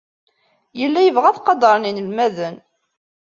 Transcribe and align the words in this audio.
Yella 0.79 1.01
yebɣa 1.03 1.27
ad 1.29 1.35
t-qadren 1.37 1.87
yinelmaden. 1.87 2.55